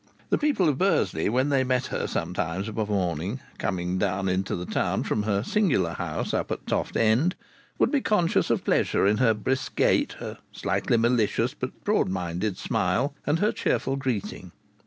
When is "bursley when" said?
0.79-1.49